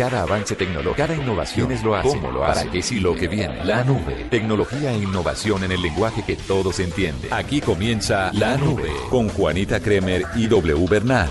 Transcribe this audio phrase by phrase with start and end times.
[0.00, 2.08] Cada avance tecnológico, cada innovación es lo hace.
[2.08, 2.60] ¿Cómo lo hace?
[2.60, 3.62] ¿Para qué sí lo que viene?
[3.66, 4.28] La nube.
[4.30, 7.30] Tecnología e innovación en el lenguaje que todos entienden.
[7.30, 11.28] Aquí comienza La Nube con Juanita Kremer y W Bernal.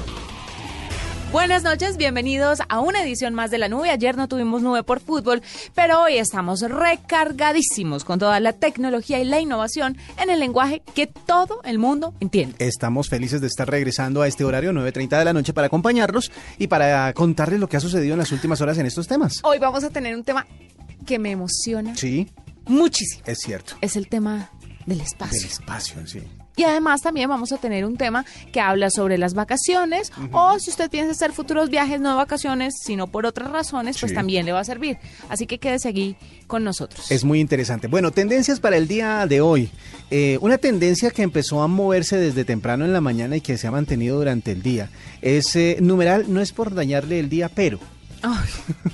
[1.31, 3.91] Buenas noches, bienvenidos a una edición más de la nube.
[3.91, 5.43] Ayer no tuvimos nube por fútbol,
[5.75, 11.05] pero hoy estamos recargadísimos con toda la tecnología y la innovación en el lenguaje que
[11.05, 12.55] todo el mundo entiende.
[12.57, 16.65] Estamos felices de estar regresando a este horario 9.30 de la noche para acompañarlos y
[16.65, 19.33] para contarles lo que ha sucedido en las últimas horas en estos temas.
[19.43, 20.47] Hoy vamos a tener un tema
[21.05, 22.27] que me emociona Sí,
[22.65, 23.21] muchísimo.
[23.27, 23.75] es cierto.
[23.81, 24.49] Es el tema
[24.87, 25.37] del espacio.
[25.41, 26.23] Del espacio sí.
[26.59, 30.71] Y además también vamos a tener un tema que habla sobre las vacaciones o si
[30.71, 34.15] usted piensa hacer futuros viajes, no vacaciones, sino por otras razones, pues Sí.
[34.15, 34.97] también le va a servir.
[35.29, 37.11] Así que quédese aquí con nosotros.
[37.11, 37.87] Es muy interesante.
[37.87, 39.69] Bueno, tendencias para el día de hoy.
[40.11, 43.67] Eh, una tendencia que empezó a moverse desde temprano en la mañana y que se
[43.67, 44.89] ha mantenido durante el día.
[45.21, 47.79] Es eh, numeral, no es por dañarle el día, pero
[48.21, 48.49] Ay,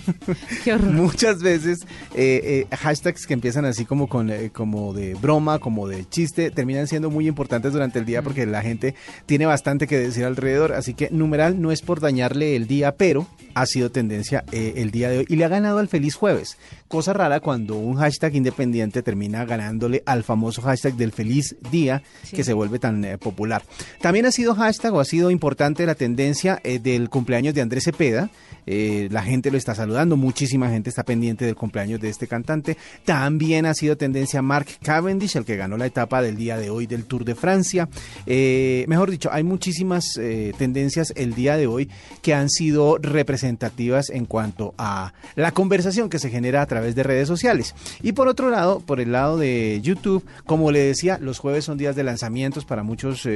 [0.64, 0.92] qué horror.
[0.92, 1.80] muchas veces
[2.16, 6.52] eh, eh, hashtags que empiezan así como con eh, como de broma, como de chiste,
[6.52, 10.74] terminan siendo muy importantes durante el día porque la gente tiene bastante que decir alrededor.
[10.74, 14.92] Así que numeral no es por dañarle el día, pero ha sido tendencia eh, el
[14.92, 16.58] día de hoy y le ha ganado al feliz jueves.
[16.88, 22.36] Cosa rara cuando un hashtag independiente termina ganándole al famoso hashtag del feliz día Sí.
[22.36, 23.64] que se vuelve tan popular.
[24.02, 28.30] También ha sido hashtag o ha sido importante la tendencia del cumpleaños de Andrés Cepeda.
[28.68, 32.78] Eh, la gente lo está saludando, muchísima gente está pendiente del cumpleaños de este cantante.
[33.04, 36.88] También ha sido tendencia Mark Cavendish, el que ganó la etapa del día de hoy
[36.88, 37.88] del Tour de Francia.
[38.26, 41.90] Eh, mejor dicho, hay muchísimas eh, tendencias el día de hoy
[42.22, 47.04] que han sido representativas en cuanto a la conversación que se genera a través de
[47.04, 47.76] redes sociales.
[48.02, 51.78] Y por otro lado, por el lado de YouTube, como le decía, los jueves son
[51.78, 53.28] días de lanzamientos para muchos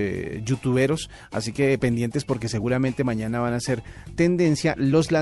[0.43, 3.83] youtuberos, así que pendientes porque seguramente mañana van a ser
[4.15, 5.18] tendencia los lanzamientos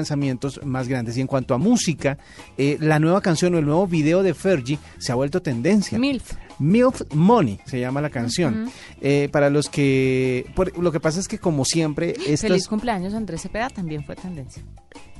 [0.63, 1.17] más grandes.
[1.17, 2.17] Y en cuanto a música,
[2.57, 5.97] eh, la nueva canción o el nuevo video de Fergie se ha vuelto tendencia.
[5.97, 6.33] Milf.
[6.59, 8.69] MILF Money se llama la canción.
[9.01, 10.45] Eh, para los que...
[10.55, 12.11] por- lo que pasa es que como siempre...
[12.25, 14.63] Estas, Feliz cumpleaños Andrés Cepeda también fue tendencia.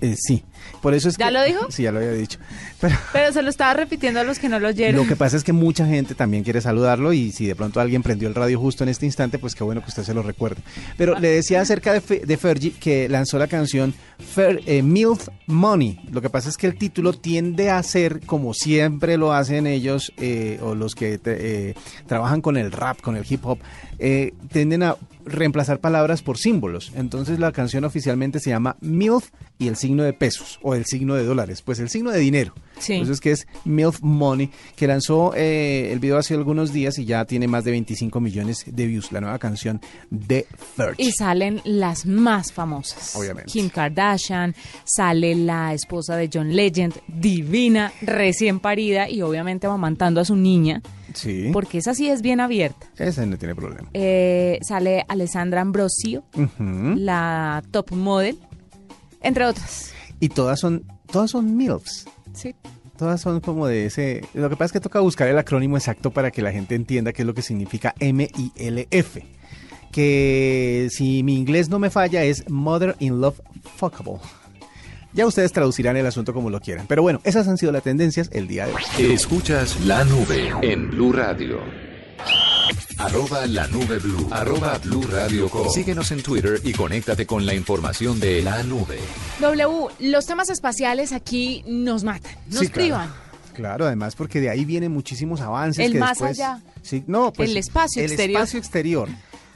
[0.02, 0.44] eh, sí,
[0.82, 1.34] por eso es ¿Ya que...
[1.34, 1.72] lo dijo?
[1.72, 2.40] Sí, ya lo había dicho.
[2.82, 2.96] Pero...
[3.14, 4.96] Pero se lo estaba repitiendo a los que no lo oyeron.
[5.02, 8.04] Lo que pasa es que mucha gente también quiere saludarlo y si de pronto alguien
[8.04, 10.62] prendió el radio justo en este instante, pues qué bueno que usted se lo recuerde.
[10.98, 15.28] Pero le decía acerca de, Fe- de Fergie que lanzó la canción Fer, eh, MILF
[15.48, 16.00] Money.
[16.12, 20.12] Lo que pasa es que el título tiende a ser, como siempre lo hacen ellos,
[20.18, 23.60] eh, o los que eh, trabajan con el rap, con el hip hop,
[24.00, 24.96] eh, tienden a
[25.28, 26.92] reemplazar palabras por símbolos.
[26.96, 29.30] Entonces la canción oficialmente se llama MILF
[29.60, 32.54] y el signo de pesos o el signo de dólares, pues el signo de dinero.
[32.80, 32.94] Sí.
[32.94, 37.26] Entonces que es MILF Money, que lanzó eh, el video hace algunos días y ya
[37.26, 41.06] tiene más de 25 millones de views, la nueva canción de Fergie.
[41.06, 43.16] Y salen las más famosas.
[43.16, 43.52] Obviamente.
[43.52, 44.56] Kim Kardashian,
[44.86, 50.82] sale la esposa de John Legend, divina, recién parida y obviamente amamantando a su niña,
[51.18, 52.88] Sí, porque esa sí es bien abierta.
[52.98, 53.90] ese no tiene problema.
[53.94, 56.24] Eh, sale Alessandra Ambrosio,
[56.60, 58.38] la top model,
[59.22, 59.92] entre otras.
[60.20, 62.06] Y todas son, todas son MILFs.
[62.34, 62.54] Sí.
[62.98, 64.22] Todas son como de ese...
[64.34, 67.14] Lo que pasa es que toca buscar el acrónimo exacto para que la gente entienda
[67.14, 69.26] qué es lo que significa M-I-L-F.
[69.92, 73.40] Que si mi inglés no me falla es Mother in Love
[73.76, 74.18] Fuckable.
[75.18, 76.86] Ya ustedes traducirán el asunto como lo quieran.
[76.88, 78.82] Pero bueno, esas han sido las tendencias el día de hoy.
[79.12, 81.60] Escuchas La Nube en Blue Radio.
[83.00, 84.28] Arroba la nube blue.
[84.32, 85.70] Arroba blue radio com.
[85.70, 88.98] Síguenos en Twitter y conéctate con la información de La Nube.
[89.40, 92.72] W, los temas espaciales aquí nos matan, nos Sí, claro.
[92.74, 93.14] privan.
[93.54, 95.86] Claro, además porque de ahí vienen muchísimos avances.
[95.86, 96.62] El que más después- allá.
[96.82, 98.42] Sí, no, pues, El espacio el exterior.
[98.42, 99.10] espacio exterior.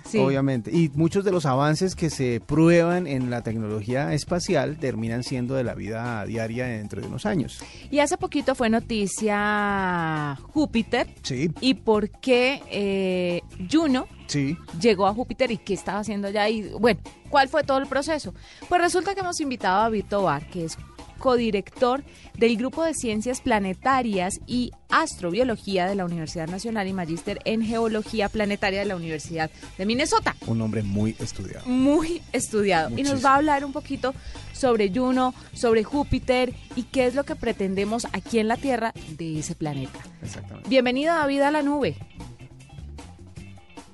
[0.06, 0.18] Sí.
[0.18, 0.72] Obviamente.
[0.72, 5.64] Y muchos de los avances que se prueban en la tecnología espacial terminan siendo de
[5.64, 7.60] la vida diaria dentro de unos años.
[7.90, 14.58] Y hace poquito fue noticia Júpiter Sí, y por qué eh, Juno sí.
[14.80, 17.00] llegó a Júpiter y qué estaba haciendo allá y bueno,
[17.30, 18.34] ¿cuál fue todo el proceso?
[18.68, 20.78] Pues resulta que hemos invitado a David Tobar, que es
[21.22, 22.04] codirector
[22.38, 28.28] del Grupo de Ciencias Planetarias y Astrobiología de la Universidad Nacional y magíster en Geología
[28.28, 30.36] Planetaria de la Universidad de Minnesota.
[30.48, 31.66] Un hombre muy estudiado.
[31.66, 32.98] Muy estudiado.
[32.98, 34.14] Y nos va a hablar un poquito
[34.52, 39.40] sobre Juno, sobre Júpiter y qué es lo que pretendemos aquí en la Tierra de
[39.40, 40.00] ese planeta.
[40.22, 40.68] Exactamente.
[40.68, 41.96] Bienvenido David a la nube.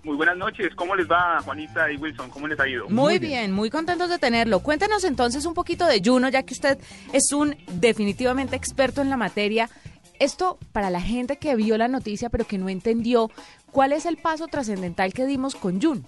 [0.03, 2.29] Muy buenas noches, ¿cómo les va Juanita y Wilson?
[2.29, 2.87] ¿Cómo les ha ido?
[2.89, 4.59] Muy bien, muy contentos de tenerlo.
[4.61, 6.77] Cuéntenos entonces un poquito de Juno, ya que usted
[7.13, 9.69] es un definitivamente experto en la materia.
[10.19, 13.29] Esto para la gente que vio la noticia pero que no entendió,
[13.71, 16.03] ¿cuál es el paso trascendental que dimos con Juno?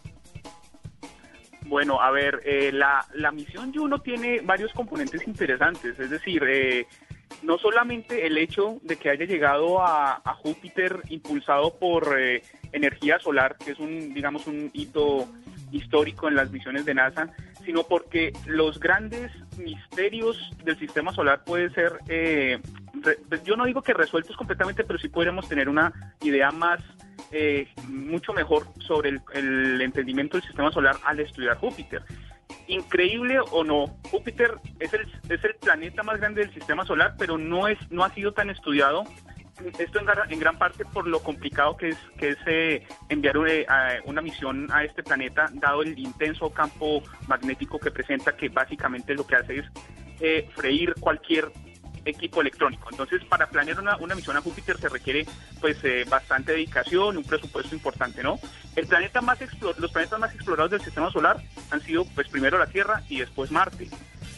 [1.65, 6.87] Bueno, a ver, eh, la, la misión Juno tiene varios componentes interesantes, es decir, eh,
[7.43, 12.41] no solamente el hecho de que haya llegado a, Júpiter impulsado por eh,
[12.71, 15.27] energía solar, que es un, digamos, un hito
[15.71, 17.29] histórico en las misiones de NASA,
[17.65, 22.59] sino porque los grandes misterios del sistema solar pueden ser, eh,
[23.27, 25.91] pues yo no digo que resueltos completamente, pero sí podríamos tener una
[26.21, 26.79] idea más,
[27.31, 32.01] eh, mucho mejor sobre el, el entendimiento del sistema solar al estudiar Júpiter.
[32.69, 37.35] Increíble o no, Júpiter es el, es el planeta más grande del sistema solar, pero
[37.37, 39.03] no, es, no ha sido tan estudiado.
[39.79, 43.97] Esto en, gran parte por lo complicado que es, que es eh, enviar eh, a-
[44.05, 49.25] una misión a este planeta, dado el intenso campo magnético que presenta, que básicamente lo
[49.27, 49.65] que hace es
[50.21, 51.51] eh, freír cualquier
[52.05, 52.87] equipo electrónico.
[52.91, 55.25] Entonces, para planear una, una misión a Júpiter se requiere
[55.59, 58.39] pues eh, bastante dedicación, un presupuesto importante, ¿no?
[58.75, 59.39] El planeta más
[59.77, 61.41] los planetas más explorados del sistema solar
[61.71, 63.89] han sido pues primero la Tierra y después Marte.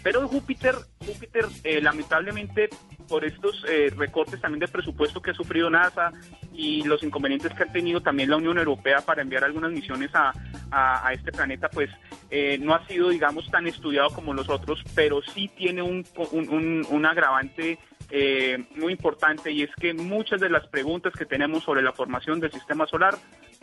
[0.03, 0.75] Pero Júpiter,
[1.05, 2.69] Júpiter eh, lamentablemente
[3.07, 6.11] por estos eh, recortes también de presupuesto que ha sufrido NASA
[6.53, 10.33] y los inconvenientes que ha tenido también la Unión Europea para enviar algunas misiones a,
[10.71, 11.89] a- este planeta, pues
[12.29, 16.49] eh, no ha sido, digamos, tan estudiado como los otros, pero sí tiene un, un,
[16.49, 17.77] un- un agravante
[18.09, 22.39] eh, muy importante y es que muchas de las preguntas que tenemos sobre la formación
[22.39, 23.15] del sistema solar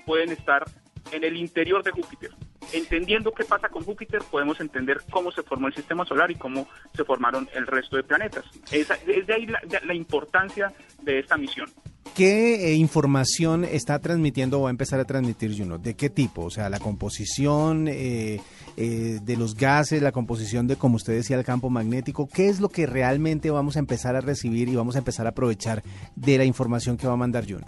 [0.06, 0.64] pueden estar
[1.12, 2.31] en el interior de Júpiter.
[2.73, 6.69] Entendiendo qué pasa con Júpiter, podemos entender cómo se formó el sistema solar y cómo
[6.95, 8.45] se formaron el resto de planetas.
[8.71, 8.89] Es
[9.27, 9.47] de ahí
[9.85, 10.73] la importancia
[11.03, 11.71] de esta misión.
[12.15, 15.79] ¿Qué eh, información está transmitiendo o va a empezar a transmitir Juno?
[15.79, 16.45] ¿De qué tipo?
[16.45, 18.41] O sea, la composición eh,
[18.77, 22.29] eh, de los gases, la composición de, como usted decía, el campo magnético.
[22.29, 25.31] ¿Qué es lo que realmente vamos a empezar a recibir y vamos a empezar a
[25.31, 25.85] aprovechar
[26.17, 27.67] de la información que va a mandar Juno?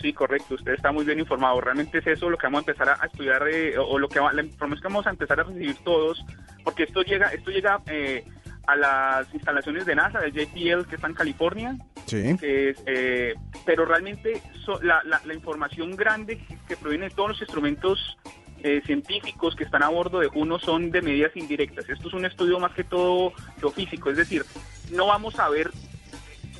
[0.00, 0.54] Sí, correcto.
[0.54, 1.60] Usted está muy bien informado.
[1.60, 4.20] Realmente es eso lo que vamos a empezar a, estudiar eh, o, o lo que
[4.20, 6.24] va- la información que vamos a empezar a recibir todos,
[6.62, 8.24] porque esto llega, esto llega eh,
[8.66, 12.36] a las instalaciones de NASA, de JPL, que está en California, Sí.
[12.38, 13.34] que es, eh,
[13.66, 18.16] pero realmente so- la, la- la información grande que proviene de todos los instrumentos
[18.62, 21.88] eh, científicos que están a bordo de Juno son de medidas indirectas.
[21.88, 24.44] Esto es un estudio más que todo geofísico, es decir,
[24.92, 25.70] no vamos a ver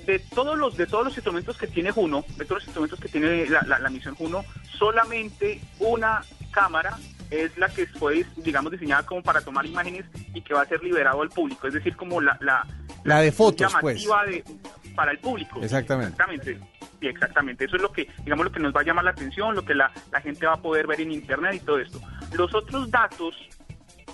[0.09, 3.09] de todos los de todos los instrumentos que tiene Juno, de todos los instrumentos que
[3.09, 4.43] tiene la, la- la misión Juno,
[4.79, 6.97] solamente una cámara
[7.31, 10.83] es la que fue, digamos, diseñada como para tomar imágenes y que va a ser
[10.83, 12.67] liberado al público, es decir, como la, la,
[13.05, 14.03] La de fotos, pues.
[14.03, 14.45] llamativa de,
[14.97, 15.61] para el público.
[15.63, 16.13] Exactamente.
[16.13, 16.59] Exactamente.
[17.01, 17.65] Sí, exactamente.
[17.67, 19.75] Eso es lo que, digamos, lo que nos va a llamar la atención, lo que
[19.75, 22.01] la, la gente va a poder ver en internet y todo esto.
[22.33, 23.35] Los otros datos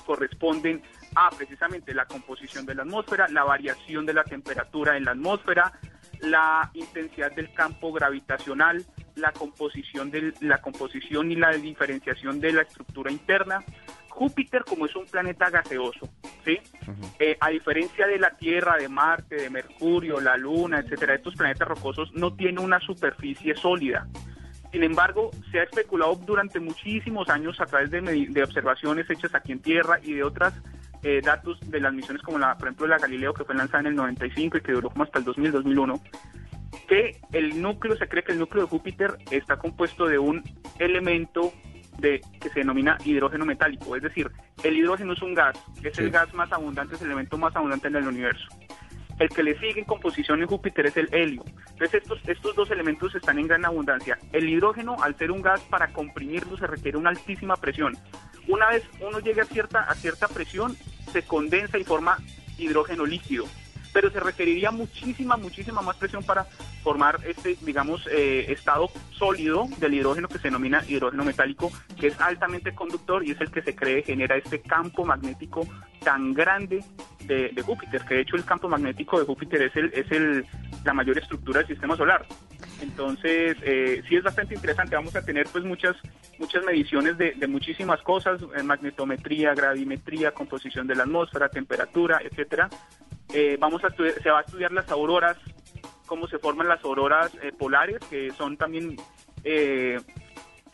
[0.05, 0.83] corresponden
[1.15, 5.73] a precisamente la composición de la atmósfera, la variación de la temperatura en la atmósfera,
[6.21, 8.85] la intensidad del campo gravitacional,
[9.17, 13.63] la composición del, la composición y la diferenciación de la estructura interna.
[14.09, 16.09] Júpiter como es un planeta gaseoso,
[16.45, 16.61] ¿sí?
[17.19, 21.67] Eh, a diferencia de la Tierra, de Marte, de Mercurio, la Luna, etcétera, estos planetas
[21.67, 24.07] rocosos no tienen una superficie sólida.
[24.71, 29.51] Sin embargo, se ha especulado durante muchísimos años a través de, de observaciones hechas aquí
[29.51, 30.23] en Tierra y de
[31.05, 33.87] otros datos de las misiones como la, por ejemplo, la Galileo que fue lanzada en
[33.89, 36.01] el 95 y que duró como hasta el 2000-2001,
[36.89, 40.43] que el núcleo, se cree que el núcleo de Júpiter está compuesto de un
[40.79, 41.53] elemento
[41.99, 44.31] de, que se denomina hidrógeno metálico, es decir,
[44.63, 46.03] el hidrógeno es un gas, es Sí.
[46.03, 48.47] el gas más abundante, es el elemento más abundante en el universo.
[49.21, 51.45] El que le sigue en composición en Júpiter es el helio.
[51.71, 54.19] Entonces estos, estos dos elementos están en gran abundancia.
[54.33, 57.97] El hidrógeno, al ser un gas, para comprimirlo se requiere una altísima presión.
[58.49, 60.77] Una vez uno llegue a cierta, a cierta presión,
[61.15, 62.19] se condensa y forma
[62.59, 63.47] hidrógeno líquido.
[63.93, 66.45] Pero se requeriría muchísima, muchísima más presión para
[66.83, 72.21] formar este, digamos, eh, estado sólido del hidrógeno que se denomina hidrógeno metálico, que es
[72.21, 75.67] altamente conductor y es el que se cree genera este campo magnético
[76.03, 76.85] tan grande
[77.27, 80.47] de, Júpiter, que de hecho el campo magnético de Júpiter es, el, es el,
[80.85, 82.27] la mayor estructura del sistema solar.
[82.81, 84.97] Entonces, eh, sí es bastante interesante.
[84.97, 85.97] Vamos a tener pues muchas
[86.39, 92.69] muchas mediciones de, muchísimas cosas, eh, magnetometría, gravimetría, composición de la atmósfera, temperatura, etcétera.
[93.33, 95.37] Eh, vamos a se va a estudiar las auroras,
[96.07, 98.97] cómo se forman las auroras eh, polares, que son también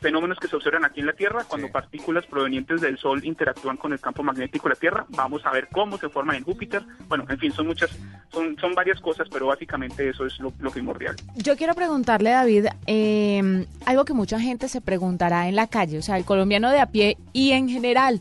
[0.01, 1.73] fenómenos que se observan aquí en la Tierra cuando Sí.
[1.73, 5.07] partículas provenientes del Sol interactúan con el campo magnético de la Tierra.
[5.11, 6.83] Vamos a ver cómo se forman en Júpiter.
[7.09, 7.91] Bueno, en fin, son muchas,
[8.33, 11.17] son, son varias cosas, pero básicamente eso es lo, lo primordial.
[11.37, 16.03] Yo quiero preguntarle, David, eh, algo que mucha gente se preguntará en la calle, o
[16.03, 18.21] sea, el colombiano de a pie y en general.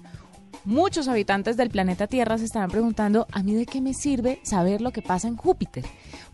[0.66, 4.82] Muchos habitantes del planeta Tierra se estarán preguntando, ¿a mí de qué me sirve saber
[4.82, 5.86] lo que pasa en Júpiter?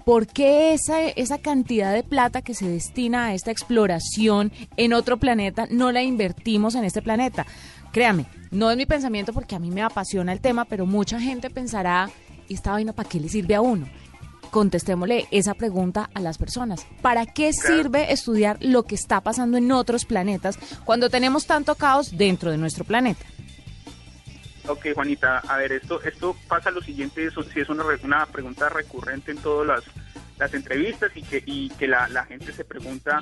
[0.06, 5.18] ¿Por qué esa, esa cantidad de plata que se destina a esta exploración en otro
[5.18, 7.48] planeta no la invertimos en este planeta?
[7.92, 11.50] Créame, no es mi pensamiento porque a mí me apasiona el tema, pero mucha gente
[11.50, 12.12] pensará,
[12.48, 13.88] ¿y esta vaina para qué le sirve a uno?
[14.52, 16.88] contestémosle esa pregunta a las personas.
[17.02, 22.16] ¿Para qué sirve estudiar lo que está pasando en otros planetas cuando tenemos tanto caos
[22.16, 23.26] dentro de nuestro planeta?
[24.68, 28.70] Ok, Juanita, a ver, esto esto pasa lo siguiente, eso sí es una, una pregunta
[28.70, 29.84] recurrente en todas las,
[30.40, 33.22] las entrevistas y que, y que la, la gente se pregunta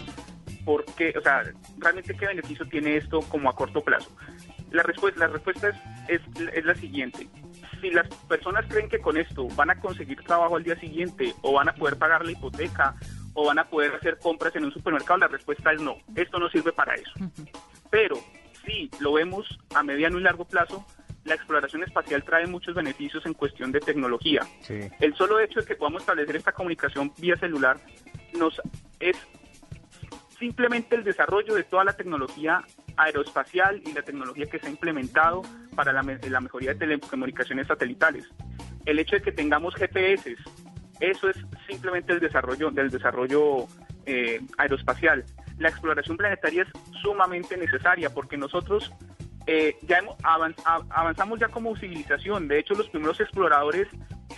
[0.64, 1.44] por qué, o sea,
[1.78, 4.10] realmente qué beneficio tiene esto como a corto plazo.
[4.72, 5.76] La respuesta, la respuesta es,
[6.08, 6.22] es,
[6.54, 7.28] es la siguiente.
[7.82, 11.54] Si las personas creen que con esto van a conseguir trabajo al día siguiente o
[11.54, 12.96] van a poder pagar la hipoteca
[13.34, 15.98] o van a poder hacer compras en un supermercado, la respuesta es no.
[16.16, 17.12] Esto no sirve para eso.
[17.92, 18.18] Pero
[18.66, 20.86] si lo vemos a mediano y largo plazo,
[21.26, 24.42] la exploración espacial trae muchos beneficios en cuestión de tecnología.
[24.62, 24.80] Sí.
[25.00, 27.78] El solo hecho de que podamos establecer esta comunicación vía celular
[28.38, 28.62] nos
[29.00, 29.18] es
[30.38, 32.64] simplemente el desarrollo de toda la tecnología
[32.98, 35.42] aeroespacial y la tecnología que se ha implementado
[35.76, 38.30] para la, la mejoría de telecomunicaciones satelitales.
[38.86, 40.36] El hecho de que tengamos GPS,
[41.00, 41.38] eso es
[41.68, 43.68] simplemente el desarrollo del desarrollo
[44.06, 45.24] eh, aeroespacial.
[45.58, 46.70] La exploración planetaria es
[47.02, 48.92] sumamente necesaria porque nosotros
[49.48, 52.48] eh, ya avanz- avanzamos ya como civilización.
[52.48, 53.88] De hecho, los primeros exploradores,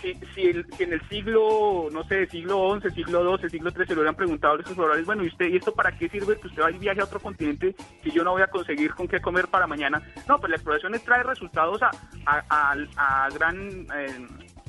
[0.02, 3.86] si, si, el- si en el siglo, no sé, siglo XI, siglo XII, siglo XIII,
[3.86, 6.38] se lo hubieran preguntado a los exploradores, bueno, ¿y usted, y esto para qué sirve
[6.38, 9.06] que usted vaya y viaje a otro continente si yo no voy a conseguir con
[9.08, 10.02] qué comer para mañana?
[10.28, 11.90] No, pues la exploración trae resultados a,
[12.26, 13.86] a, a- gran...
[13.94, 14.26] eh,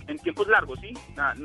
[0.10, 0.94] en tiempos largos, ¿sí?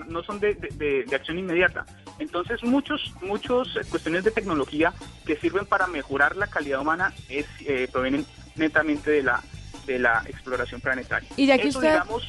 [0.07, 1.85] No son de, de- de- de acción inmediata.
[2.21, 4.93] Entonces, muchos, muchos eh, cuestiones de tecnología
[5.27, 8.25] que sirven para mejorar la calidad humana es, eh, provienen
[8.57, 9.43] netamente de la,
[9.87, 11.29] de la exploración planetaria.
[11.37, 12.23] Y ya que Eso, usted- digamos,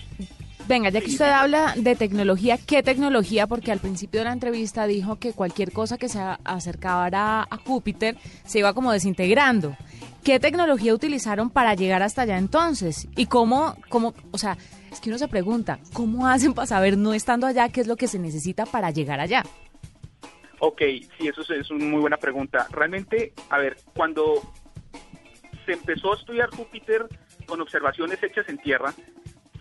[0.66, 3.48] Venga, ya que usted habla de tecnología, ¿qué tecnología?
[3.48, 8.16] Porque al principio de la entrevista dijo que cualquier cosa que se acercara a Júpiter
[8.46, 9.76] se iba como desintegrando.
[10.24, 13.10] ¿Qué tecnología utilizaron para llegar hasta allá entonces?
[13.18, 14.58] ¿Y cómo, cómo, o sea,
[14.90, 17.98] es que uno se pregunta, ¿cómo hacen para saber, no estando allá, qué es lo
[17.98, 19.44] que se necesita para llegar allá?
[20.60, 20.82] Ok,
[21.18, 22.68] sí, eso es, es una muy buena pregunta.
[22.72, 24.42] Realmente, a ver, cuando
[25.66, 27.08] se empezó a estudiar Júpiter
[27.46, 28.94] con observaciones hechas en Tierra,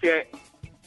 [0.00, 0.28] se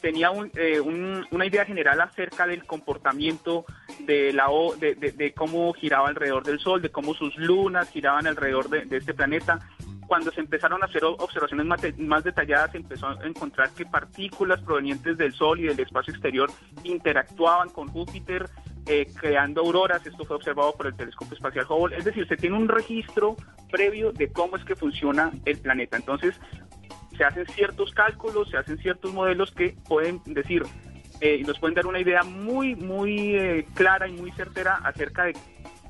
[0.01, 3.65] tenía un, eh, un- una idea general acerca del comportamiento
[3.99, 8.27] de, la, o- de, de- cómo giraba alrededor del Sol, de cómo sus lunas giraban
[8.27, 9.59] alrededor de, este planeta.
[10.05, 11.65] Cuando se empezaron a hacer observaciones
[11.97, 16.51] más detalladas, se empezó a encontrar que partículas provenientes del Sol y del espacio exterior
[16.83, 18.45] interactuaban con Júpiter,
[18.87, 20.05] eh, creando auroras.
[20.05, 21.97] Esto fue observado por el telescopio espacial Hubble.
[21.97, 23.35] Es decir, se tiene un registro
[23.71, 25.97] previo de cómo es que funciona el planeta.
[25.97, 26.39] Entonces,
[27.17, 30.63] se hacen ciertos cálculos, se hacen ciertos modelos que pueden decir
[31.21, 35.33] eh, nos pueden dar una idea muy, muy eh, clara y muy certera acerca de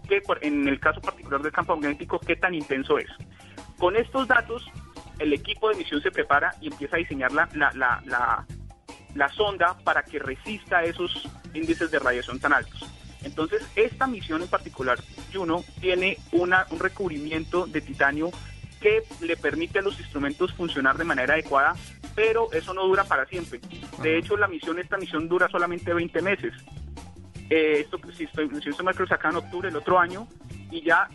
[0.08, 3.08] qué, por- en el caso particular del campo magnético, qué tan intenso es.
[3.80, 4.64] Con estos datos,
[5.18, 8.46] el equipo de misión se prepara y empieza a diseñar la, la, la, la,
[9.16, 12.86] la sonda para que resista esos índices de radiación tan altos.
[13.24, 15.00] Entonces, esta misión en particular,
[15.34, 18.32] Juno, tiene una, un recubrimiento de titanio
[18.80, 21.76] que le permite a los instrumentos funcionar de manera adecuada,
[22.14, 23.60] pero eso no dura para siempre.
[24.02, 26.54] De hecho, la misión, esta misión dura solamente 20 meses.
[27.50, 30.28] Eh, esto, si estoy, si estoy creo acaba en octubre del otro año,
[30.72, 31.10] y ya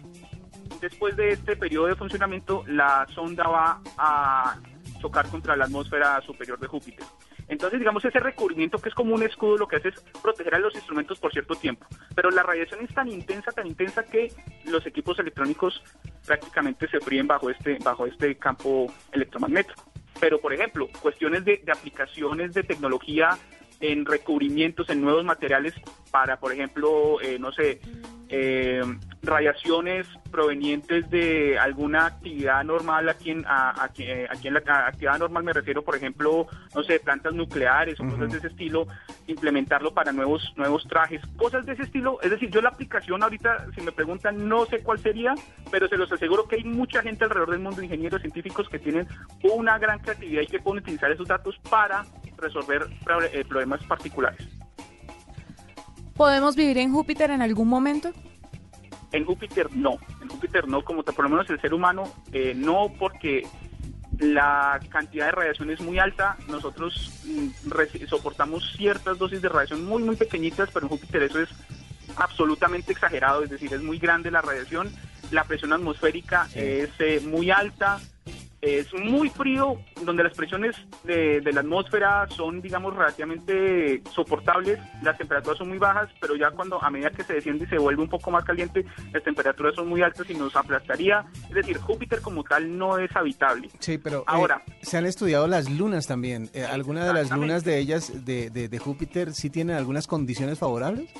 [0.81, 4.57] después de este periodo de funcionamiento, la sonda va a
[5.01, 7.07] chocar contra la atmósfera superior de Júpiter.
[7.51, 10.61] Entonces, digamos, ese recubrimiento que es como un escudo lo que hace es proteger a
[10.61, 11.85] los instrumentos por cierto tiempo.
[12.15, 14.33] Pero la radiación es tan intensa, tan intensa que
[14.67, 15.83] los equipos electrónicos
[16.25, 19.83] prácticamente se fríen bajo este, bajo este campo electromagnético.
[20.21, 23.31] Pero, por ejemplo, cuestiones de, aplicaciones de tecnología
[23.81, 25.75] en recubrimientos, en nuevos materiales
[26.13, 27.81] para, por ejemplo, eh, no sé,
[28.29, 28.83] eh,
[29.23, 35.19] radiaciones provenientes de alguna actividad normal aquí en, a- aquí, aquí en la a- actividad
[35.19, 38.87] normal me refiero, por ejemplo, no sé, plantas nucleares o cosas de ese estilo,
[39.27, 42.19] implementarlo para nuevos nuevos trajes, cosas de ese estilo.
[42.23, 45.35] Es decir, yo la aplicación ahorita, si me preguntan, no sé cuál sería,
[45.71, 49.07] pero se los aseguro que hay mucha gente alrededor del mundo, ingenieros científicos que tienen
[49.43, 52.07] una gran creatividad y que pueden utilizar esos datos para
[52.39, 52.87] resolver
[53.33, 54.49] eh, problemas particulares.
[56.17, 58.13] ¿Podemos vivir en Júpiter en algún momento?
[59.13, 62.93] En Júpiter no, en Júpiter no, como por lo menos el ser humano, eh, no
[62.99, 63.47] porque
[64.19, 70.03] la cantidad de radiación es muy alta, nosotros mm, soportamos ciertas dosis de radiación muy,
[70.03, 71.49] muy pequeñitas, pero en Júpiter eso es
[72.17, 74.93] absolutamente exagerado, es decir, es muy grande la radiación,
[75.31, 78.01] la presión atmosférica es eh, muy alta,
[78.61, 85.17] es muy frío, donde las presiones de, de la atmósfera son, digamos, relativamente soportables, las
[85.17, 88.03] temperaturas son muy bajas, pero ya cuando a medida que se desciende y se vuelve
[88.03, 91.25] un poco más caliente, las temperaturas son muy altas y nos aplastaría.
[91.49, 93.69] Es decir, Júpiter como tal no es habitable.
[93.79, 94.63] Sí, pero eh, Ahora.
[94.83, 96.51] se han estudiado las lunas también.
[96.53, 100.59] Eh, ¿Alguna de las lunas de ellas, de, de, de Júpiter, sí tienen algunas condiciones
[100.59, 101.11] favorables?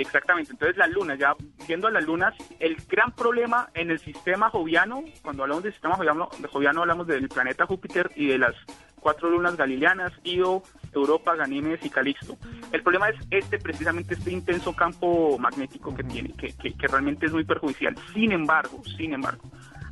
[0.00, 1.34] Exactamente, entonces las lunas, ya
[1.68, 5.96] viendo a las lunas, el gran problema en el sistema joviano, cuando hablamos del sistema
[5.96, 8.54] joviano, de joviano hablamos del planeta Júpiter y de las
[8.98, 10.62] cuatro lunas galileanas, Io,
[10.94, 12.36] Europa, Ganímedes y Calixto.
[12.72, 17.26] El problema es este, precisamente este intenso campo magnético que tiene, que, que- que realmente
[17.26, 17.94] es muy perjudicial.
[18.14, 19.42] Sin embargo, sin embargo,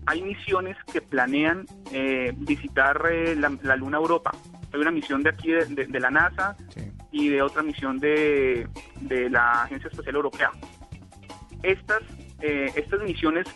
[0.07, 4.31] hay misiones que planean eh, visitar eh, la, la luna Europa.
[4.73, 6.81] Hay una misión de aquí de, de- de la NASA Sí.
[7.11, 8.69] y de otra misión de,
[9.01, 10.51] de la Agencia Espacial Europea.
[11.63, 12.03] Estas,
[12.41, 13.47] eh, estas misiones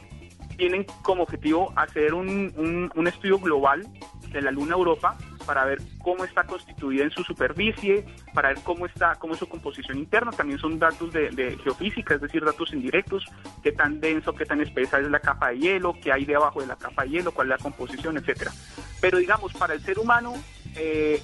[0.56, 3.86] tienen como objetivo hacer un, un- un estudio global
[4.30, 5.16] de la Luna Europa
[5.46, 9.48] para ver cómo está constituida en su superficie, para ver cómo está, cómo es su
[9.48, 10.30] composición interna.
[10.30, 13.24] También son datos de, de geofísica, es decir, datos indirectos,
[13.62, 16.68] qué tan denso, qué tan espesa es la capa de hielo, qué hay debajo de
[16.68, 18.52] la capa de hielo, cuál es la composición, etcétera.
[19.00, 20.32] Pero digamos, para el ser humano
[20.76, 21.22] eh,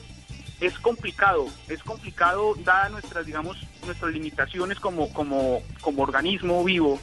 [0.60, 6.98] es complicado, es complicado dadas nuestras, digamos, nuestras limitaciones como, como, como organismo vivo,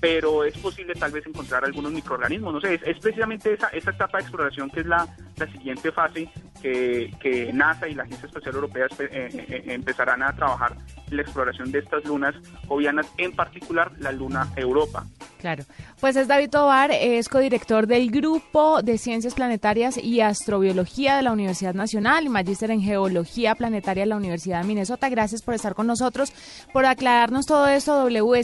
[0.00, 4.18] pero es posible tal vez encontrar algunos microorganismos, no sé, es, precisamente esa, esa etapa
[4.18, 6.28] de exploración que es la, la siguiente fase
[6.62, 10.76] que, que NASA y la Agencia Espacial Europea eh, eh, eh, empezarán a trabajar
[11.10, 12.34] la exploración de estas lunas
[12.66, 15.04] jovianas, en particular la luna Europa.
[15.38, 15.64] Claro.
[16.00, 21.32] Pues es David Tobar, es codirector del Grupo de Ciencias Planetarias y Astrobiología de la
[21.32, 25.08] Universidad Nacional y magíster en Geología Planetaria de la Universidad de Minnesota.
[25.08, 26.32] Gracias por estar con nosotros,
[26.72, 27.96] por aclararnos todo esto.
[27.96, 28.40] W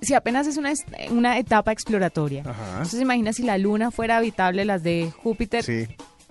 [0.00, 0.72] si apenas es una,
[1.10, 2.42] una etapa exploratoria.
[2.46, 2.72] Ajá.
[2.72, 5.62] Entonces imagina si la Luna fuera habitable, las de Júpiter.
[5.62, 5.86] Sí.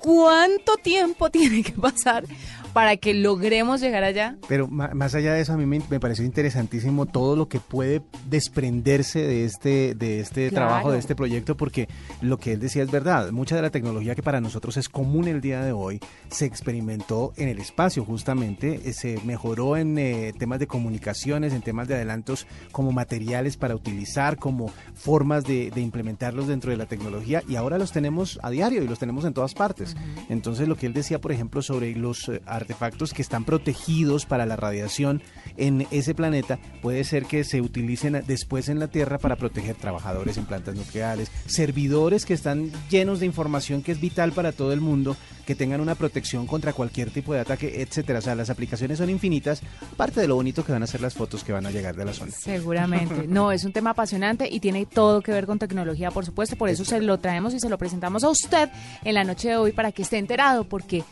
[0.09, 2.25] ¿Cuánto tiempo tiene que pasar
[2.73, 4.35] para que logremos llegar allá?
[4.47, 8.03] Pero más allá de eso, a mí me, me pareció interesantísimo todo lo que puede
[8.29, 10.67] desprenderse de este, de este Claro.
[10.67, 11.87] trabajo, de este proyecto, porque
[12.21, 13.31] lo que él decía es verdad.
[13.31, 17.33] Mucha de la tecnología que para nosotros es común el día de hoy se experimentó
[17.37, 18.81] en el espacio, justamente.
[18.85, 23.73] eh, Se mejoró en eh, temas de comunicaciones, en temas de adelantos como materiales para
[23.73, 28.51] utilizar, como formas de, de implementarlos dentro de la tecnología, y ahora los tenemos a
[28.51, 29.94] diario y los tenemos en todas partes.
[30.29, 34.45] Entonces, lo que él decía, por ejemplo, sobre los eh, artefactos que están protegidos para
[34.45, 35.21] la radiación
[35.57, 40.37] en ese planeta, puede ser que se utilicen después en la Tierra para proteger trabajadores
[40.37, 44.81] en plantas nucleares, servidores que están llenos de información que es vital para todo el
[44.81, 48.19] mundo, que tengan una protección contra cualquier tipo de ataque, etcétera.
[48.19, 49.61] O sea, las aplicaciones son infinitas,
[49.93, 52.05] aparte de lo bonito que van a ser las fotos que van a llegar de
[52.05, 52.31] la zona.
[52.31, 53.27] Seguramente.
[53.27, 56.55] No, es un tema apasionante y tiene todo que ver con tecnología, por supuesto.
[56.55, 58.69] Por eso se lo traemos y se lo presentamos a usted
[59.03, 61.03] en la noche de hoy para que esté enterado, porque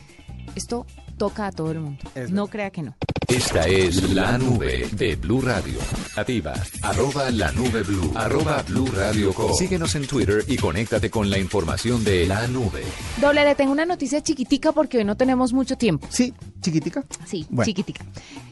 [0.54, 0.86] esto
[1.18, 1.98] toca a todo el mundo.
[2.14, 2.52] Es No verdad.
[2.52, 2.96] crea que no.
[3.26, 5.78] Esta es la nube de Blue Radio.
[6.14, 9.52] Activa arroba la nube blue, arroba blue radio com.
[9.54, 12.82] Síguenos en Twitter y conéctate con la información de la nube.
[13.20, 16.06] Doble, le tengo una noticia chiquitica porque hoy no tenemos mucho tiempo.
[16.10, 17.02] Sí, chiquitica.
[17.24, 17.64] Sí, Bueno.
[17.64, 18.04] chiquitica.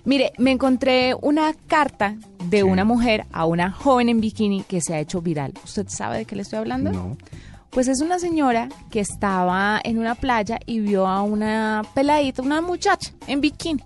[0.07, 2.17] Mire, me encontré una carta
[2.49, 2.63] de Sí.
[2.63, 5.53] una mujer a una joven en bikini que se ha hecho viral.
[5.65, 6.91] ¿Usted sabe de qué le estoy hablando?
[6.91, 7.17] No.
[7.73, 12.61] Pues es una señora que estaba en una playa y vio a una peladita, una
[12.61, 13.83] muchacha en bikini.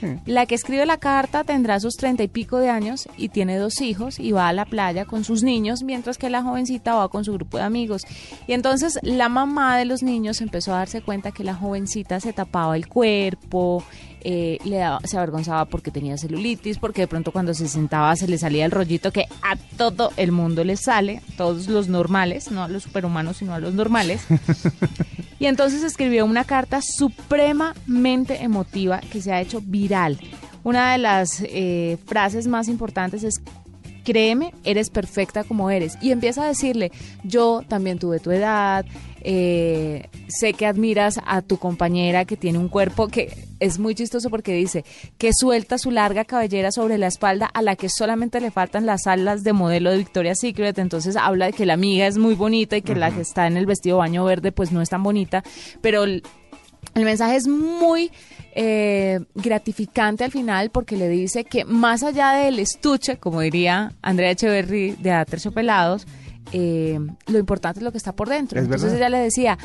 [0.00, 0.06] Sí.
[0.26, 3.80] La que escribe la carta tendrá sus treinta y pico de años y tiene dos
[3.80, 7.24] hijos y va a la playa con sus niños, mientras que la jovencita va con
[7.24, 8.02] su grupo de amigos.
[8.48, 12.32] Y entonces la mamá de los niños empezó a darse cuenta que la jovencita se
[12.32, 13.84] tapaba el cuerpo,
[14.22, 18.28] eh, le daba- se avergonzaba porque tenía celulitis, porque de pronto cuando se sentaba se
[18.28, 22.62] le salía el rollito que a todo el mundo le sale, todos los normales, no
[22.64, 24.22] a los superhumanos, sino a los normales.
[25.40, 30.18] Y entonces escribió una carta supremamente emotiva que se ha hecho viral.
[30.64, 33.40] Una de las eh, frases más importantes es,
[34.04, 35.96] créeme, eres perfecta como eres.
[36.02, 36.90] Y empieza a decirle,
[37.22, 38.84] yo también tuve tu edad,
[39.20, 44.30] eh, sé que admiras a tu compañera que tiene un cuerpo que es muy chistoso
[44.30, 44.84] porque dice
[45.18, 49.06] que suelta su larga cabellera sobre la espalda a la que solamente le faltan las
[49.06, 50.78] alas de modelo de Victoria's Secret.
[50.78, 53.56] Entonces habla de que la amiga es muy bonita y que la que está en
[53.56, 55.42] el vestido baño verde pues no es tan bonita,
[55.80, 56.22] pero El
[56.94, 58.10] mensaje es muy
[58.54, 64.30] eh, gratificante al final porque le dice que más allá del estuche, como diría Andrea
[64.30, 66.06] Echeverry de Aterciopelados,
[66.52, 68.58] eh, lo importante es lo que está por dentro.
[68.58, 69.08] Es Entonces verdad.
[69.08, 69.58] ella le decía,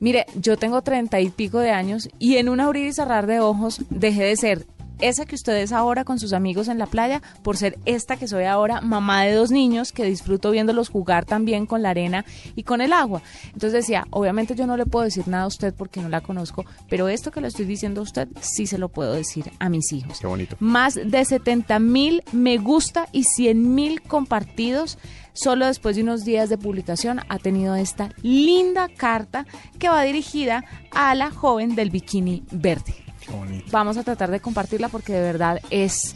[0.00, 3.40] mire, yo tengo treinta y pico de años y en un abrir y cerrar de
[3.40, 4.66] ojos dejé de ser
[5.00, 8.28] esa que usted es ahora con sus amigos en la playa por ser esta que
[8.28, 12.62] soy ahora, mamá de dos niños que disfruto viéndolos jugar también con la arena y
[12.62, 13.22] con el agua.
[13.46, 16.64] Entonces decía, obviamente yo no le puedo decir nada a usted porque no la conozco,
[16.88, 19.92] pero esto que le estoy diciendo a usted sí se lo puedo decir a mis
[19.92, 20.20] hijos.
[20.20, 20.56] Qué bonito.
[20.60, 24.98] Más de 70 mil me gusta y 100 mil compartidos.
[25.34, 29.46] Solo después de unos días de publicación ha tenido esta linda carta
[29.78, 32.94] que va dirigida a la joven del bikini verde.
[33.20, 33.66] Qué bonito.
[33.70, 36.14] Vamos a tratar de compartirla porque de verdad es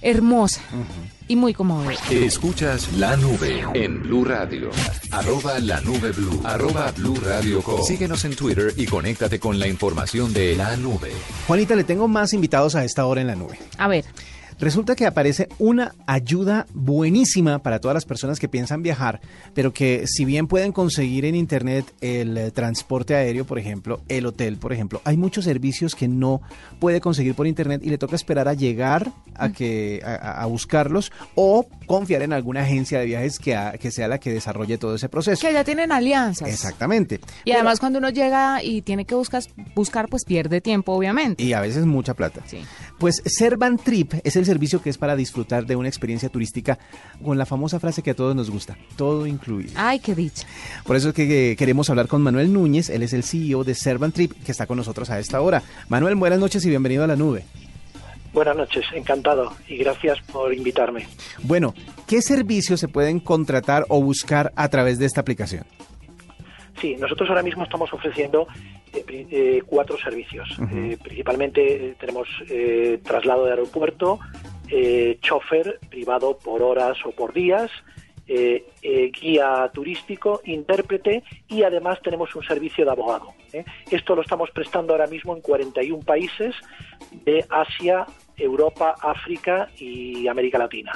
[0.00, 0.60] hermosa
[1.28, 1.96] y muy conmovedora.
[2.10, 4.70] Escuchas la nube en Blue Radio.
[5.10, 6.40] Arroba la nube blue.
[6.44, 7.82] Arroba blue radio com.
[7.82, 11.12] Síguenos en Twitter y conéctate con la información de la nube.
[11.46, 13.58] Juanita, le tengo más invitados a esta hora en la nube.
[13.78, 14.04] A ver,
[14.58, 19.20] Resulta que aparece una ayuda buenísima para todas las personas que piensan viajar,
[19.54, 24.26] pero que si bien pueden conseguir en internet el eh, transporte aéreo, por ejemplo, el
[24.26, 26.40] hotel, por ejemplo, hay muchos servicios que no
[26.78, 31.66] puede conseguir por internet y le toca esperar a llegar a que a, buscarlos o
[31.86, 35.46] confiar en alguna agencia de viajes que sea la que desarrolle todo ese proceso.
[35.46, 36.48] que ya tienen alianzas.
[36.48, 37.20] Exactamente.
[37.44, 39.42] Y además cuando uno llega y tiene que buscar,
[39.74, 41.42] buscar pues pierde tiempo, obviamente.
[41.42, 42.42] Y a veces mucha plata.
[42.46, 42.58] Sí.
[42.98, 46.78] Pues Servan Trip es el servicio que es para disfrutar de una experiencia turística
[47.22, 49.72] con la famosa frase que a todos nos gusta, todo incluido.
[49.76, 50.46] Ay, qué dicha.
[50.84, 53.74] Por eso es que eh, queremos hablar con Manuel Núñez, él es el CEO de
[53.74, 55.62] Servan Trip, que está con nosotros a esta hora.
[55.88, 57.44] Manuel, buenas noches y bienvenido a la nube.
[58.34, 61.06] Buenas noches, encantado y gracias por invitarme.
[61.44, 61.72] Bueno,
[62.08, 65.64] ¿qué servicios se pueden contratar o buscar a través de esta aplicación?
[66.80, 68.48] Sí, nosotros ahora mismo estamos ofreciendo
[69.08, 70.48] eh, cuatro servicios.
[70.72, 72.28] Eh, principalmente eh, tenemos
[73.02, 74.18] traslado de aeropuerto,
[75.20, 77.70] chofer privado por horas o por días,
[78.26, 83.34] eh, eh, guía turístico, intérprete y además tenemos un servicio de abogado.
[83.52, 83.66] ¿eh?
[83.90, 86.54] Esto lo estamos prestando ahora mismo en 41 países
[87.12, 88.06] de Asia,
[88.38, 90.92] Europa, África y América Latina.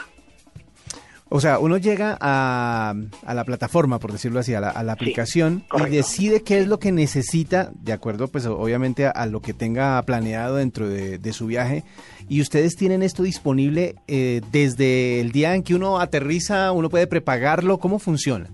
[1.31, 2.95] O sea, uno llega a,
[3.27, 6.59] a la plataforma, por decirlo así, a la, a la Sí, aplicación y decide qué
[6.59, 10.89] es lo que necesita, de acuerdo, pues obviamente a, a lo que tenga planeado dentro
[10.89, 11.85] de, de su viaje.
[12.31, 17.07] Y ustedes tienen esto disponible eh, desde el día en que uno aterriza, uno puede
[17.07, 18.49] prepagarlo, ¿cómo funciona?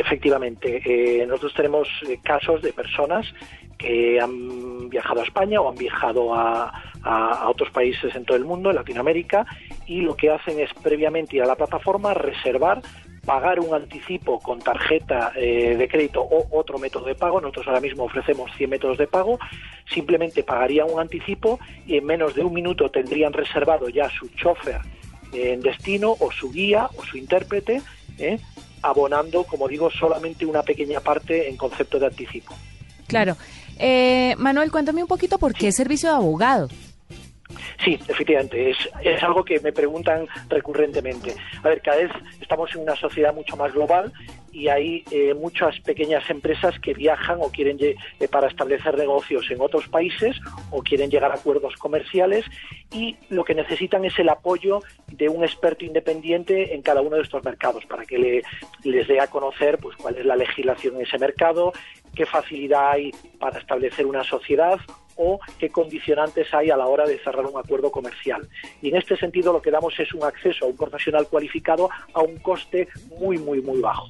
[0.00, 3.26] Efectivamente, eh, nosotros tenemos eh, casos de personas
[3.76, 8.44] que han viajado a España o han viajado a, a- otros países en todo el
[8.46, 9.44] mundo, en Latinoamérica,
[9.86, 12.80] y lo que hacen es previamente ir a la plataforma, reservar,
[13.26, 17.38] pagar un anticipo con tarjeta eh, de crédito o otro método de pago.
[17.42, 19.38] Nosotros ahora mismo ofrecemos 100 métodos de pago.
[19.92, 24.80] Simplemente pagarían un anticipo y en menos de un minuto tendrían reservado ya su chofer
[25.34, 27.82] en destino o su guía o su intérprete,
[28.18, 28.38] ¿eh?
[28.82, 32.54] Abonando, como digo, solamente una pequeña parte en concepto de anticipo.
[33.06, 33.36] Claro.
[33.78, 36.68] Eh, Manuel, cuéntame un poquito por qué servicio de abogado.
[37.84, 41.34] Sí, efectivamente, es, es algo que me preguntan recurrentemente.
[41.62, 44.12] A ver, cada vez estamos en una sociedad mucho más global
[44.52, 47.94] y hay eh, muchas pequeñas empresas que viajan o quieren eh,
[48.28, 50.36] para establecer negocios en otros países
[50.70, 52.44] o quieren llegar a acuerdos comerciales
[52.92, 57.22] y lo que necesitan es el apoyo de un experto independiente en cada uno de
[57.22, 58.42] estos mercados para que le-
[58.82, 61.72] les dé a conocer pues cuál es la legislación en ese mercado,
[62.16, 64.80] qué facilidad hay para establecer una sociedad
[65.22, 68.48] o qué condicionantes hay a la hora de cerrar un acuerdo comercial.
[68.80, 72.22] Y en este sentido lo que damos es un acceso a un profesional cualificado a
[72.22, 72.88] un coste
[73.20, 74.06] muy, muy, muy bajo.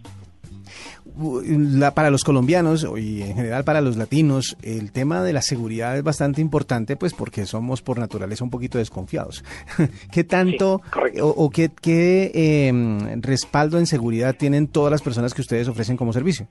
[1.44, 5.96] La- para los colombianos y en general para los latinos, el tema de la seguridad
[5.96, 9.44] es bastante importante, pues porque somos por naturaleza un poquito desconfiados.
[10.12, 10.81] ¿Qué tanto
[11.12, 12.73] Sí, o, o qué, qué, eh,
[13.20, 16.46] respaldo en seguridad tienen todas las personas que ustedes ofrecen como servicio?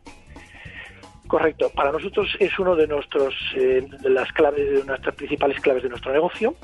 [1.29, 1.69] Correcto.
[1.69, 5.89] Para nosotros es uno de nuestros eh, de las claves, de nuestras principales claves de
[5.89, 6.55] nuestro negocio.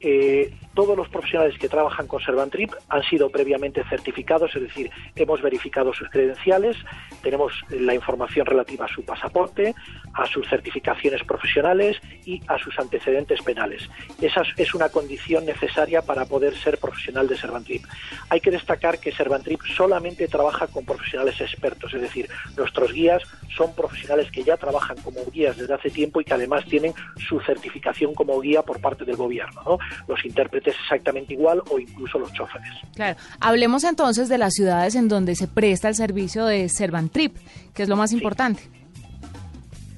[0.00, 5.42] Eh, todos los profesionales que trabajan con Servantrip han sido previamente certificados, es decir, hemos
[5.42, 6.76] verificado sus credenciales,
[7.22, 9.74] tenemos la información relativa a su pasaporte,
[10.14, 13.90] a sus certificaciones profesionales y a sus antecedentes penales.
[14.20, 17.82] Esa es- una condición necesaria para poder ser profesional de Servantrip.
[18.28, 23.22] Hay que destacar que Servantrip solamente trabaja con profesionales expertos, es decir, nuestros guías
[23.56, 26.94] son profesionales que ya trabajan como guías desde hace tiempo y que además tienen
[27.28, 29.60] su certificación como guía por parte del gobierno.
[29.66, 29.78] ¿no?
[30.08, 32.68] Los intérpretes exactamente igual o incluso los choferes.
[32.94, 33.18] Claro.
[33.40, 37.36] Hablemos entonces de las ciudades en donde se presta el servicio de Servantrip,
[37.74, 38.62] que es lo más importante.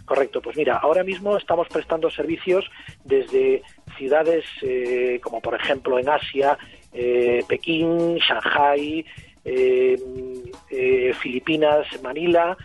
[0.04, 2.64] Correcto, pues mira, ahora mismo estamos prestando servicios
[3.04, 3.62] desde
[3.96, 6.58] ciudades eh, como por ejemplo en Asia,
[6.92, 9.04] eh, Pekín, Shanghai,
[9.44, 9.96] eh,
[10.70, 12.56] eh, Filipinas, Manila,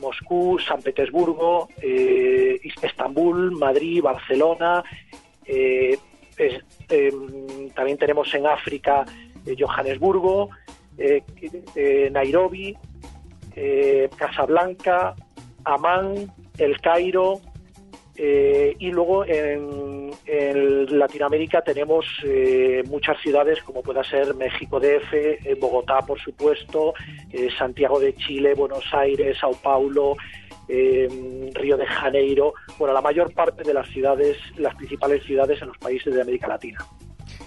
[0.00, 4.82] Moscú, San Petersburgo, eh, Estambul, Madrid, Barcelona.
[5.46, 5.98] eh,
[6.38, 9.04] es- em, también tenemos en África
[9.46, 10.50] eh, Johannesburgo,
[10.96, 11.22] eh,
[11.74, 12.76] eh, Nairobi,
[14.16, 15.14] Casablanca,
[15.64, 17.40] Amán, El Cairo,
[18.16, 22.04] y luego en, en Latinoamérica tenemos
[22.88, 26.94] muchas ciudades como pueda ser México DF, Bogotá por supuesto,
[27.56, 30.16] Santiago de Chile, Buenos Aires, Sao Paulo,
[30.68, 35.68] eh, Río de Janeiro, bueno, la mayor parte de las ciudades, las principales ciudades en
[35.68, 36.84] los países de América Latina.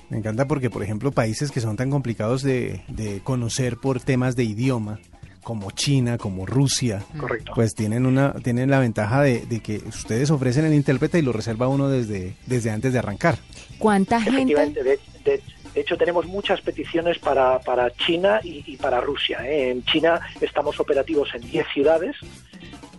[0.10, 4.36] Me encanta porque, por ejemplo, países que son tan complicados de, de conocer por temas
[4.36, 5.00] de idioma,
[5.44, 7.54] como China, como Rusia, Correcto.
[7.56, 11.32] pues tienen una tienen la ventaja de, de que ustedes ofrecen el intérprete y lo
[11.32, 13.38] reserva uno desde, desde antes de arrancar.
[13.80, 14.42] ¿Cuánta gente?
[14.54, 15.42] Efectivamente, de, de-
[15.74, 19.48] de hecho tenemos muchas peticiones para, para China y, y para Rusia.
[19.48, 19.70] ¿eh?
[19.70, 22.16] En China estamos operativos en 10 ciudades,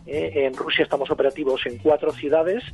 [0.08, 0.46] ¿eh?
[0.46, 2.64] en Rusia estamos operativos en 4 ciudades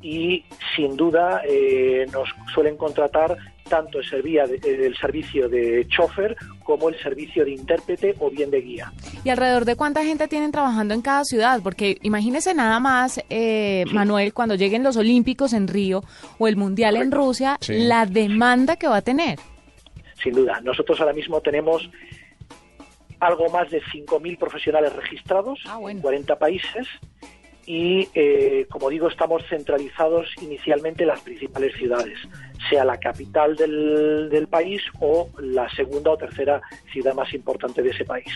[0.00, 0.44] y
[0.76, 3.36] sin duda eh, nos suelen contratar
[3.68, 8.50] tanto el, servía de- el servicio de chofer como el servicio de intérprete o bien
[8.50, 8.92] de guía.
[9.24, 11.60] ¿Y alrededor de cuánta gente tienen trabajando en cada ciudad?
[11.62, 16.02] Porque imagínese nada más, eh, Manuel, cuando lleguen los Olímpicos en Río
[16.38, 17.72] o el Mundial en Rusia, Sí.
[17.78, 19.38] la demanda que va a tener.
[20.22, 20.60] sin duda.
[20.62, 21.88] Nosotros ahora mismo tenemos
[23.20, 25.98] algo más de 5.000 profesionales registrados Ah, bueno.
[25.98, 26.86] en 40 países
[27.66, 32.18] y, eh, como digo, estamos centralizados inicialmente en las principales ciudades,
[32.68, 36.60] sea la capital del, del país o la segunda o tercera
[36.92, 38.26] ciudad más importante de ese país.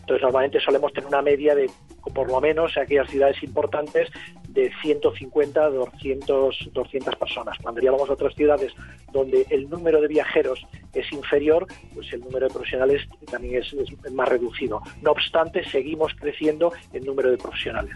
[0.00, 1.70] Entonces, normalmente solemos tener una media de,
[2.12, 4.08] por lo menos, en aquellas ciudades importantes,
[4.52, 7.56] de 150 a 200, 200 personas.
[7.62, 8.72] Cuando ya vamos a otras ciudades
[9.12, 14.12] donde el número de viajeros es inferior, pues el número de profesionales también es, es
[14.12, 14.82] más reducido.
[15.02, 17.94] No obstante, seguimos creciendo en número de profesionales.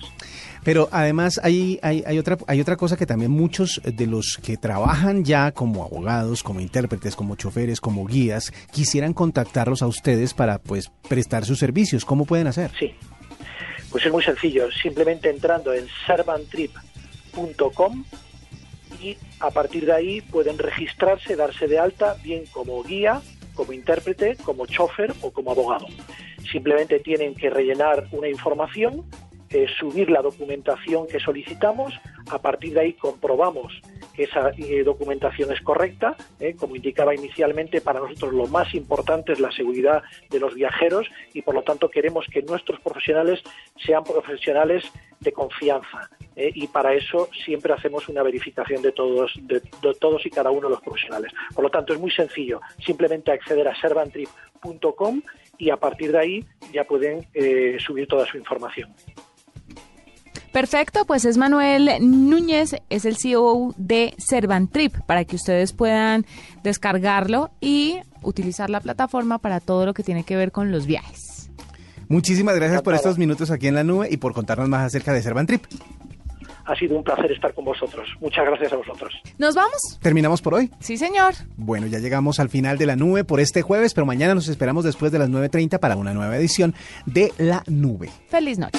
[0.65, 4.57] Pero además hay, hay, hay, otra, hay otra cosa que también muchos de los que
[4.57, 10.59] trabajan ya como abogados, como intérpretes, como choferes, como guías, quisieran contactarlos a ustedes para
[10.59, 12.05] pues prestar sus servicios.
[12.05, 12.71] ¿Cómo pueden hacer?
[12.79, 12.95] Sí.
[13.95, 18.05] Pues es muy sencillo, simplemente entrando en servantrip.com
[19.01, 23.23] y a partir de ahí pueden registrarse, darse de alta, bien como guía,
[23.55, 25.87] como intérprete, como chofer o como abogado.
[26.51, 29.05] Simplemente tienen que rellenar una información,
[29.55, 31.95] eh, subir la documentación que solicitamos,
[32.29, 33.73] a partir de ahí comprobamos
[34.13, 36.17] que esa eh, documentación es correcta.
[36.41, 41.07] eh, como indicaba inicialmente, para nosotros lo más importante es la seguridad de los viajeros
[41.33, 43.45] y por lo tanto queremos que nuestros profesionales
[43.77, 44.91] sean profesionales
[45.21, 46.11] de confianza.
[46.37, 50.67] y para eso siempre hacemos una verificación de todos, de, de todos y cada uno
[50.69, 51.31] de los profesionales.
[51.55, 52.61] Por lo tanto, es muy sencillo.
[52.85, 55.23] Simplemente acceder a servantrip.com
[55.59, 57.25] y a partir de ahí ya pueden
[57.79, 58.93] subir toda su información.
[60.55, 66.27] Perfecto, pues es Manuel Núñez, es el CEO de Servantrip, para que ustedes puedan
[66.63, 71.51] descargarlo y utilizar la plataforma para todo lo que tiene que ver con los viajes.
[72.09, 75.23] Muchísimas gracias por estos minutos aquí en la nube y por contarnos más acerca de
[75.23, 75.65] Servantrip.
[76.67, 78.09] Ha sido un placer estar con vosotros.
[78.21, 79.13] Muchas gracias a vosotros.
[79.39, 79.99] ¿Nos vamos?
[80.01, 80.71] Terminamos por hoy.
[80.79, 81.35] Sí, señor.
[81.57, 84.85] Bueno, ya llegamos al final de la nube por este jueves, pero mañana nos esperamos
[84.85, 88.09] después de las 9.30 para una nueva edición de La Nube.
[88.29, 88.79] Feliz noche.